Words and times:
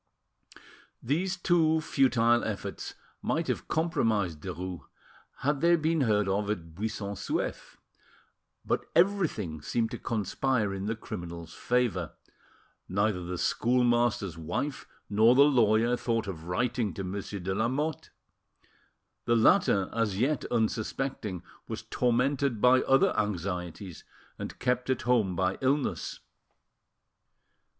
These 1.03 1.37
two 1.37 1.79
futile 1.79 2.43
efforts 2.43 2.95
might 3.21 3.47
have 3.49 3.67
compromised 3.67 4.39
Derues 4.41 4.81
had 5.41 5.61
they 5.61 5.75
been 5.75 6.01
heard 6.01 6.27
of 6.27 6.49
at 6.49 6.73
Buisson 6.73 7.13
Souef; 7.13 7.75
but 8.65 8.83
everything 8.95 9.61
seemed 9.61 9.91
to 9.91 9.99
conspire 9.99 10.73
in 10.73 10.87
the 10.87 10.95
criminal's 10.95 11.53
favour: 11.53 12.13
neither 12.89 13.21
the 13.23 13.37
schoolmaster's 13.37 14.39
wife 14.39 14.87
nor 15.07 15.35
the 15.35 15.43
lawyer 15.43 15.95
thought 15.95 16.25
of 16.25 16.45
writing 16.45 16.95
to 16.95 17.03
Monsieur 17.03 17.37
de 17.39 17.53
Lamotte. 17.53 18.09
The 19.25 19.35
latter, 19.35 19.87
as 19.93 20.17
yet 20.17 20.45
unsuspecting, 20.45 21.43
was 21.67 21.83
tormented 21.83 22.59
by 22.59 22.81
other 22.81 23.15
anxieties, 23.15 24.03
and 24.39 24.57
kept 24.57 24.89
at 24.89 25.03
home 25.03 25.35
by 25.35 25.59
illness. 25.61 26.21